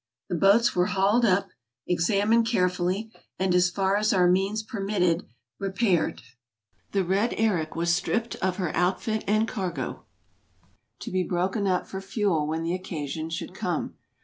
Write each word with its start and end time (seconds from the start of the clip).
The 0.29 0.35
boats 0.35 0.75
were 0.75 0.87
hauled 0.87 1.25
up, 1.25 1.49
examined 1.85 2.47
carefully, 2.47 3.11
and, 3.37 3.53
as 3.53 3.69
far 3.69 3.95
as 3.97 4.11
our 4.13 4.27
means 4.27 4.63
permitted, 4.63 5.27
repaired. 5.59 6.23
The" 6.91 7.03
Red 7.05 7.35
Eric" 7.37 7.75
was 7.75 7.93
stripped 7.95 8.33
of 8.37 8.55
her 8.57 8.75
outfit 8.75 9.23
and 9.27 9.47
cargo, 9.47 10.05
to 11.01 11.11
be 11.11 11.21
broken 11.23 11.67
up 11.67 11.85
for 11.85 12.01
fuel 12.01 12.47
when 12.47 12.63
the 12.63 12.73
occasion 12.73 13.29
should 13.29 13.53
come. 13.53 13.93